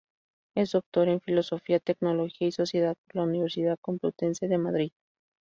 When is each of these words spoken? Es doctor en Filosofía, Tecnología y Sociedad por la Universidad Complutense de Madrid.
Es 0.55 0.71
doctor 0.71 1.09
en 1.09 1.21
Filosofía, 1.21 1.77
Tecnología 1.79 2.47
y 2.47 2.51
Sociedad 2.51 2.97
por 3.05 3.17
la 3.17 3.21
Universidad 3.25 3.77
Complutense 3.79 4.47
de 4.47 4.57
Madrid. 4.57 4.91